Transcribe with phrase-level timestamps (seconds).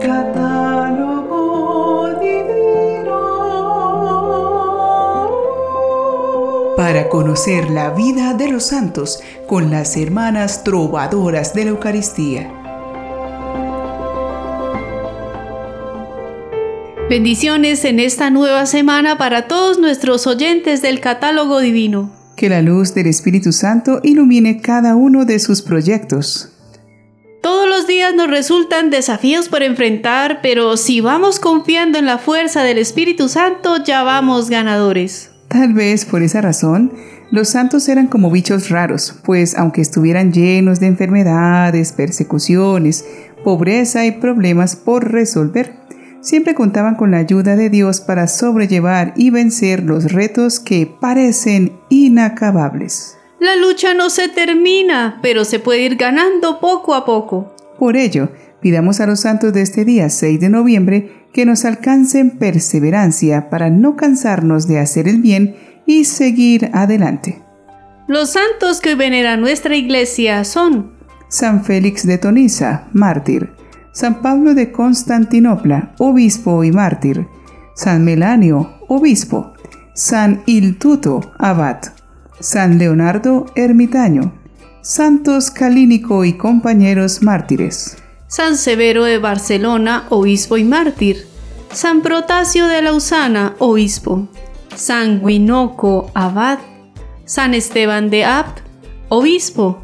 [0.00, 1.38] Catálogo
[2.20, 3.18] divino.
[6.76, 12.50] Para conocer la vida de los santos con las hermanas trovadoras de la Eucaristía.
[17.10, 22.10] Bendiciones en esta nueva semana para todos nuestros oyentes del catálogo divino.
[22.36, 26.49] Que la luz del Espíritu Santo ilumine cada uno de sus proyectos.
[28.00, 33.28] Días nos resultan desafíos por enfrentar, pero si vamos confiando en la fuerza del Espíritu
[33.28, 35.32] Santo, ya vamos ganadores.
[35.48, 36.94] Tal vez por esa razón,
[37.30, 43.04] los santos eran como bichos raros, pues aunque estuvieran llenos de enfermedades, persecuciones,
[43.44, 45.74] pobreza y problemas por resolver,
[46.22, 51.74] siempre contaban con la ayuda de Dios para sobrellevar y vencer los retos que parecen
[51.90, 53.18] inacabables.
[53.40, 57.56] La lucha no se termina, pero se puede ir ganando poco a poco.
[57.80, 58.28] Por ello,
[58.60, 63.70] pidamos a los santos de este día 6 de noviembre que nos alcancen perseverancia para
[63.70, 67.42] no cansarnos de hacer el bien y seguir adelante.
[68.06, 70.92] Los santos que venera nuestra iglesia son
[71.28, 73.54] San Félix de Tonisa, mártir,
[73.94, 77.28] San Pablo de Constantinopla, obispo y mártir,
[77.74, 79.54] San Melanio, obispo,
[79.94, 81.78] San Iltuto, abad,
[82.40, 84.34] San Leonardo, ermitaño,
[84.82, 87.98] Santos Calínico y compañeros mártires.
[88.28, 91.26] San Severo de Barcelona, obispo y mártir,
[91.70, 94.28] San Protasio de Lausana, obispo,
[94.74, 96.60] San Guinoco, abad,
[97.26, 98.60] San Esteban de Abt,
[99.10, 99.82] obispo,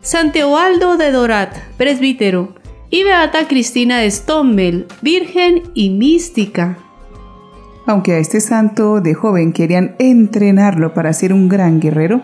[0.00, 2.54] San Teobaldo de Dorat, presbítero,
[2.88, 6.78] y Beata Cristina de Stommel, virgen y mística.
[7.86, 12.22] Aunque a este santo de joven querían entrenarlo para ser un gran guerrero,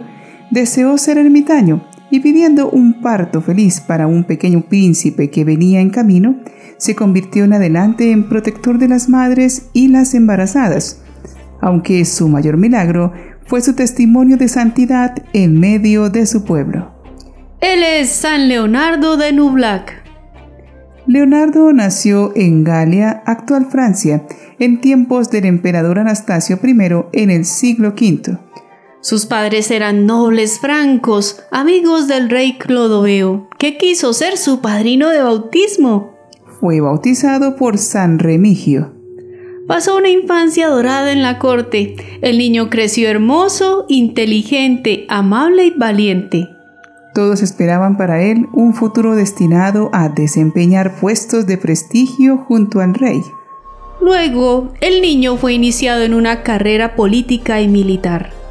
[0.51, 5.91] deseó ser ermitaño y pidiendo un parto feliz para un pequeño príncipe que venía en
[5.91, 6.37] camino,
[6.77, 11.03] se convirtió en adelante en protector de las madres y las embarazadas,
[11.61, 13.13] aunque su mayor milagro
[13.47, 16.93] fue su testimonio de santidad en medio de su pueblo.
[17.61, 20.03] Él es San Leonardo de Nublac.
[21.07, 24.23] Leonardo nació en Galia, actual Francia,
[24.59, 26.77] en tiempos del emperador Anastasio I
[27.13, 28.39] en el siglo V.
[29.05, 35.21] Sus padres eran nobles francos, amigos del rey Clodoveo, que quiso ser su padrino de
[35.21, 36.15] bautismo.
[36.59, 38.95] Fue bautizado por San Remigio.
[39.69, 41.97] Pasó una infancia dorada en la corte.
[42.23, 46.49] El niño creció hermoso, inteligente, amable y valiente.
[47.15, 53.21] Todos esperaban para él un futuro destinado a desempeñar puestos de prestigio junto al rey.
[54.01, 58.44] Luego, el niño fue iniciado en una carrera política y militar.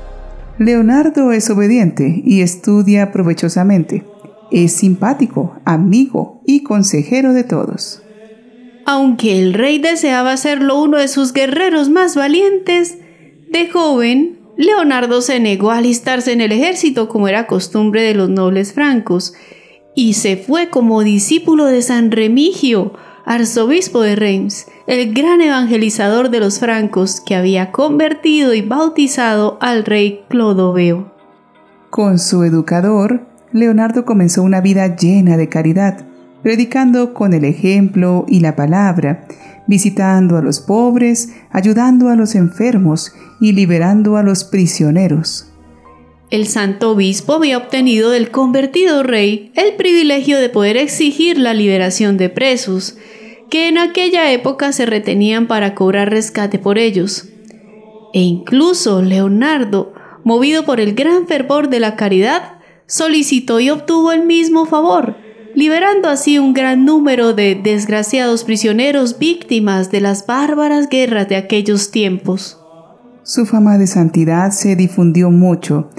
[0.59, 4.05] Leonardo es obediente y estudia provechosamente.
[4.51, 8.03] Es simpático, amigo y consejero de todos.
[8.85, 12.97] Aunque el rey deseaba serlo uno de sus guerreros más valientes,
[13.49, 18.29] de joven Leonardo se negó a alistarse en el ejército como era costumbre de los
[18.29, 19.33] nobles francos
[19.95, 22.93] y se fue como discípulo de San Remigio,
[23.25, 29.85] arzobispo de Reims, el gran evangelizador de los francos que había convertido y bautizado al
[29.85, 31.11] rey Clodoveo.
[31.89, 36.05] Con su educador, Leonardo comenzó una vida llena de caridad,
[36.41, 39.27] predicando con el ejemplo y la palabra,
[39.67, 45.52] visitando a los pobres, ayudando a los enfermos y liberando a los prisioneros.
[46.33, 52.17] El santo obispo había obtenido del convertido rey el privilegio de poder exigir la liberación
[52.17, 52.97] de presos,
[53.51, 57.29] que en aquella época se retenían para cobrar rescate por ellos.
[58.15, 62.57] E incluso Leonardo, movido por el gran fervor de la caridad,
[62.87, 65.17] solicitó y obtuvo el mismo favor,
[65.53, 71.91] liberando así un gran número de desgraciados prisioneros víctimas de las bárbaras guerras de aquellos
[71.91, 72.57] tiempos.
[73.21, 75.91] Su fama de santidad se difundió mucho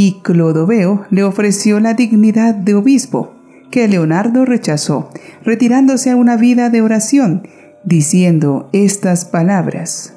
[0.00, 3.34] y Clodoveo le ofreció la dignidad de obispo,
[3.72, 5.10] que Leonardo rechazó,
[5.42, 7.48] retirándose a una vida de oración,
[7.82, 10.14] diciendo estas palabras.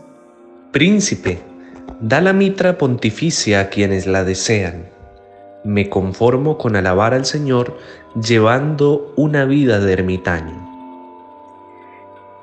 [0.71, 1.39] Príncipe,
[1.99, 4.91] da la mitra pontificia a quienes la desean
[5.63, 7.75] me conformo con alabar al Señor
[8.21, 10.69] llevando una vida de ermitaño.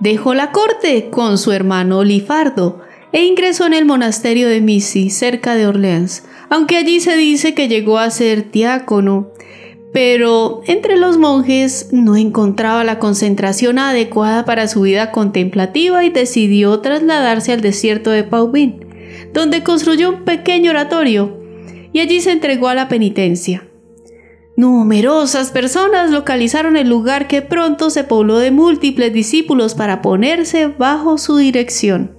[0.00, 2.80] Dejó la corte con su hermano Lifardo
[3.12, 7.68] e ingresó en el monasterio de Misi, cerca de Orleans, aunque allí se dice que
[7.68, 9.30] llegó a ser diácono,
[9.92, 16.80] pero entre los monjes no encontraba la concentración adecuada para su vida contemplativa y decidió
[16.80, 18.84] trasladarse al desierto de Paubin,
[19.32, 21.38] donde construyó un pequeño oratorio
[21.92, 23.64] y allí se entregó a la penitencia.
[24.56, 31.16] Numerosas personas localizaron el lugar que pronto se pobló de múltiples discípulos para ponerse bajo
[31.16, 32.17] su dirección.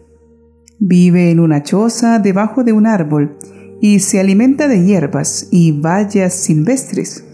[0.80, 3.38] Vive en una choza debajo de un árbol
[3.82, 7.26] y se alimenta de hierbas y bayas silvestres.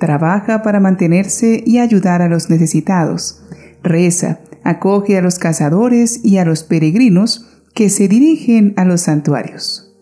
[0.00, 3.42] Trabaja para mantenerse y ayudar a los necesitados.
[3.82, 9.94] Reza, acoge a los cazadores y a los peregrinos que se dirigen a los santuarios.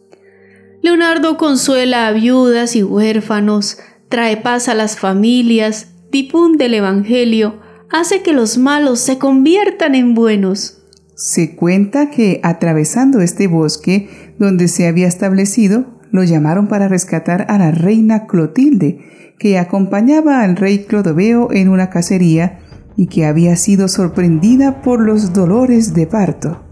[0.82, 3.78] Leonardo consuela a viudas y huérfanos,
[4.08, 7.58] trae paz a las familias, difunde el Evangelio,
[7.90, 10.85] hace que los malos se conviertan en buenos.
[11.16, 17.56] Se cuenta que atravesando este bosque donde se había establecido, lo llamaron para rescatar a
[17.56, 22.58] la reina Clotilde, que acompañaba al rey Clodoveo en una cacería
[22.98, 26.62] y que había sido sorprendida por los dolores de parto.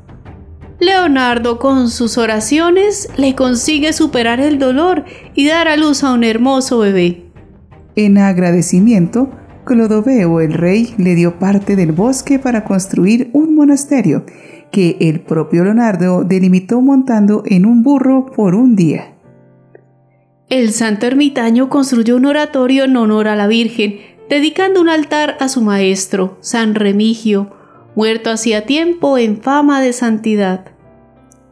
[0.79, 6.23] Leonardo con sus oraciones le consigue superar el dolor y dar a luz a un
[6.23, 7.31] hermoso bebé.
[7.97, 9.31] En agradecimiento,
[9.65, 14.25] Clodoveo el rey le dio parte del bosque para construir un monasterio
[14.71, 19.15] que el propio Leonardo delimitó montando en un burro por un día.
[20.49, 23.97] El santo ermitaño construyó un oratorio en honor a la Virgen,
[24.29, 27.51] dedicando un altar a su maestro, San Remigio,
[27.97, 30.67] muerto hacía tiempo en fama de santidad.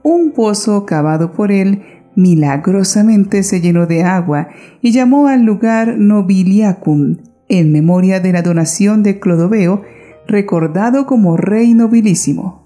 [0.02, 1.82] Un pozo cavado por él
[2.14, 4.48] milagrosamente se llenó de agua
[4.82, 7.18] y llamó al lugar Nobiliacum,
[7.52, 9.82] en memoria de la donación de Clodoveo,
[10.26, 12.62] recordado como rey nobilísimo.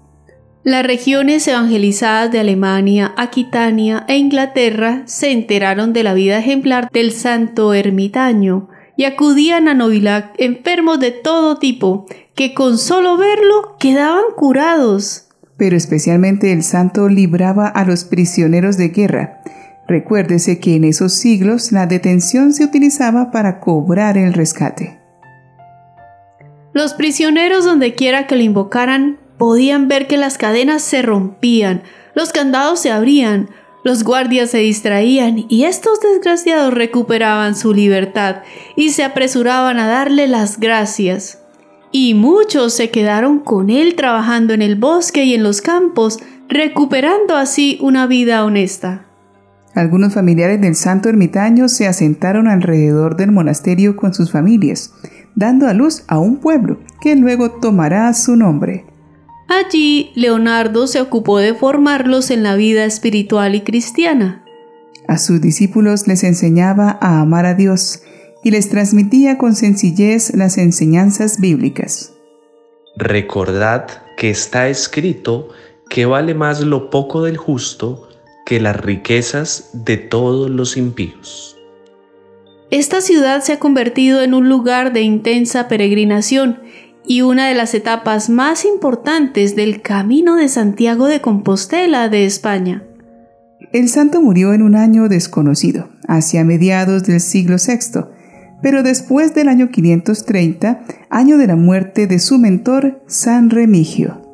[0.63, 7.11] Las regiones evangelizadas de Alemania, Aquitania e Inglaterra se enteraron de la vida ejemplar del
[7.11, 14.23] santo ermitaño y acudían a Novilac enfermos de todo tipo, que con solo verlo quedaban
[14.35, 15.27] curados.
[15.57, 19.41] Pero especialmente el santo libraba a los prisioneros de guerra.
[19.87, 24.99] Recuérdese que en esos siglos la detención se utilizaba para cobrar el rescate.
[26.73, 31.83] Los prisioneros donde quiera que lo invocaran podían ver que las cadenas se rompían,
[32.15, 33.49] los candados se abrían,
[33.83, 38.43] los guardias se distraían y estos desgraciados recuperaban su libertad
[38.75, 41.41] y se apresuraban a darle las gracias.
[41.91, 46.19] Y muchos se quedaron con él trabajando en el bosque y en los campos,
[46.49, 49.06] recuperando así una vida honesta.
[49.77, 54.91] Algunos familiares del santo ermitaño se asentaron alrededor del monasterio con sus familias,
[55.35, 58.85] dando a luz a un pueblo que luego tomará su nombre.
[59.47, 64.43] Allí Leonardo se ocupó de formarlos en la vida espiritual y cristiana.
[65.07, 68.01] A sus discípulos les enseñaba a amar a Dios
[68.43, 72.13] y les transmitía con sencillez las enseñanzas bíblicas.
[72.95, 73.85] Recordad
[74.17, 75.49] que está escrito
[75.87, 78.06] que vale más lo poco del justo
[78.47, 81.57] que las riquezas de todos los impíos.
[82.71, 86.61] Esta ciudad se ha convertido en un lugar de intensa peregrinación
[87.05, 92.83] y una de las etapas más importantes del Camino de Santiago de Compostela de España.
[93.73, 98.05] El santo murió en un año desconocido, hacia mediados del siglo VI,
[98.61, 104.26] pero después del año 530, año de la muerte de su mentor, San Remigio.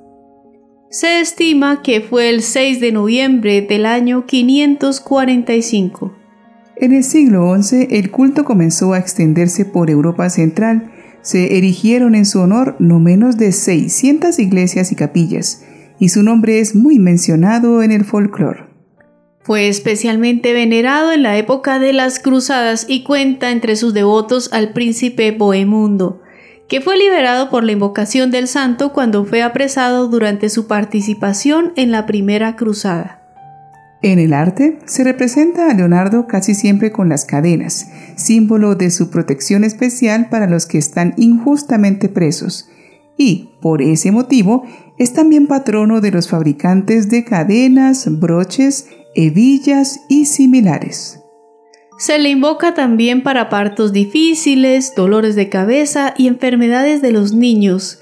[0.94, 6.16] Se estima que fue el 6 de noviembre del año 545.
[6.76, 10.92] En el siglo XI, el culto comenzó a extenderse por Europa Central
[11.24, 15.64] se erigieron en su honor no menos de 600 iglesias y capillas,
[15.98, 18.68] y su nombre es muy mencionado en el folclore.
[19.40, 24.74] Fue especialmente venerado en la época de las cruzadas y cuenta entre sus devotos al
[24.74, 26.22] príncipe Bohemundo,
[26.68, 31.92] que fue liberado por la invocación del santo cuando fue apresado durante su participación en
[31.92, 33.20] la primera cruzada.
[34.02, 39.10] En el arte se representa a Leonardo casi siempre con las cadenas, símbolo de su
[39.10, 42.70] protección especial para los que están injustamente presos,
[43.18, 44.64] y, por ese motivo,
[44.98, 51.23] es también patrono de los fabricantes de cadenas, broches, hebillas y similares.
[51.98, 58.00] Se le invoca también para partos difíciles, dolores de cabeza y enfermedades de los niños,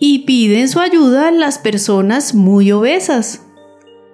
[0.00, 3.42] y piden su ayuda las personas muy obesas.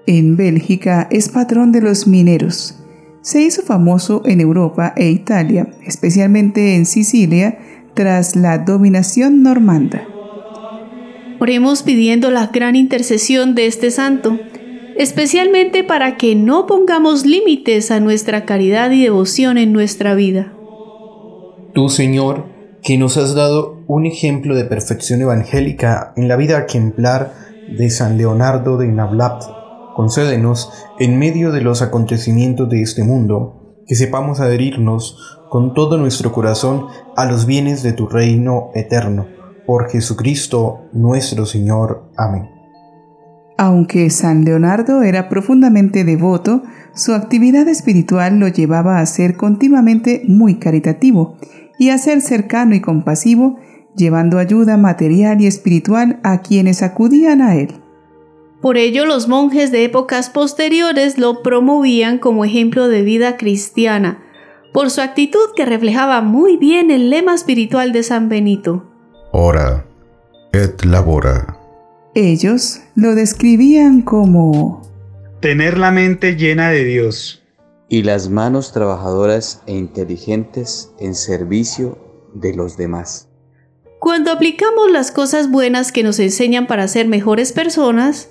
[0.07, 2.77] En Bélgica es patrón de los mineros.
[3.23, 7.59] Se hizo famoso en Europa e Italia, especialmente en Sicilia,
[7.95, 10.07] tras la dominación normanda.
[11.41, 14.39] Oremos pidiendo la gran intercesión de este santo,
[14.97, 20.53] especialmente para que no pongamos límites a nuestra caridad y devoción en nuestra vida.
[21.73, 22.47] Tú, Señor,
[22.83, 27.33] que nos has dado un ejemplo de perfección evangélica en la vida ejemplar
[27.77, 29.43] de San Leonardo de Nablat,
[29.95, 36.33] concédenos, en medio de los acontecimientos de este mundo, que sepamos adherirnos con todo nuestro
[36.33, 36.87] corazón
[37.17, 39.27] a los bienes de tu reino eterno.
[39.67, 42.11] Por Jesucristo nuestro Señor.
[42.17, 42.54] Amén.
[43.57, 50.57] Aunque San Leonardo era profundamente devoto, su actividad espiritual lo llevaba a ser continuamente muy
[50.57, 51.37] caritativo
[51.79, 53.59] y a ser cercano y compasivo,
[53.97, 57.75] llevando ayuda material y espiritual a quienes acudían a él.
[58.61, 64.23] Por ello los monjes de épocas posteriores lo promovían como ejemplo de vida cristiana,
[64.73, 68.91] por su actitud que reflejaba muy bien el lema espiritual de San Benito.
[69.33, 69.85] Ora
[70.53, 71.64] et labora.
[72.17, 74.83] Ellos lo describían como
[75.41, 77.43] tener la mente llena de Dios
[77.89, 81.99] y las manos trabajadoras e inteligentes en servicio
[82.33, 83.29] de los demás.
[83.99, 88.29] Cuando aplicamos las cosas buenas que nos enseñan para ser mejores personas,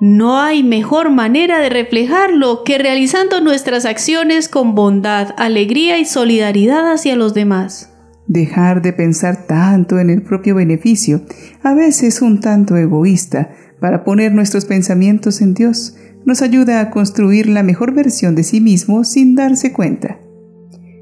[0.00, 6.90] no hay mejor manera de reflejarlo que realizando nuestras acciones con bondad, alegría y solidaridad
[6.90, 7.92] hacia los demás.
[8.30, 11.22] Dejar de pensar tanto en el propio beneficio,
[11.64, 17.48] a veces un tanto egoísta, para poner nuestros pensamientos en Dios, nos ayuda a construir
[17.48, 20.20] la mejor versión de sí mismo sin darse cuenta.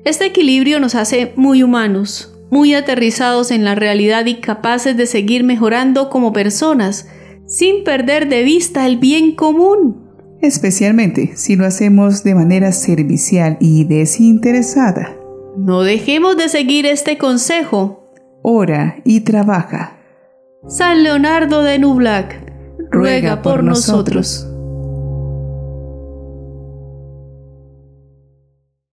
[0.07, 5.45] Este equilibrio nos hace muy humanos, muy aterrizados en la realidad y capaces de seguir
[5.45, 7.09] mejorando como personas,
[7.47, 10.09] sin perder de vista el bien común.
[10.41, 15.18] Especialmente si lo hacemos de manera servicial y desinteresada.
[15.57, 18.13] No dejemos de seguir este consejo.
[18.43, 19.99] Ora y trabaja.
[20.67, 22.41] San Leonardo de Nublac,
[22.91, 24.48] ruega, por, nosotros.